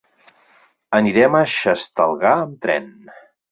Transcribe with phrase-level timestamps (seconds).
[1.01, 2.91] Anirem a Xestalgar amb tren.